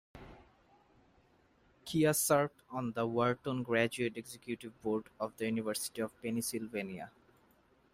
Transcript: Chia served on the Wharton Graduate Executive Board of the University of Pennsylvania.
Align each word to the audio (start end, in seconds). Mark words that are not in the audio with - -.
Chia 1.85 2.11
served 2.15 2.63
on 2.71 2.93
the 2.93 3.05
Wharton 3.05 3.61
Graduate 3.61 4.17
Executive 4.17 4.81
Board 4.81 5.05
of 5.19 5.37
the 5.37 5.45
University 5.45 6.01
of 6.01 6.19
Pennsylvania. 6.23 7.11